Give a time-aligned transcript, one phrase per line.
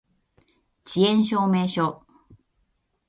[0.83, 2.03] 遅延証明書